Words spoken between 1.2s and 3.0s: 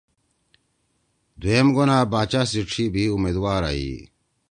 دُھوئم گونا باچا سی ڇھی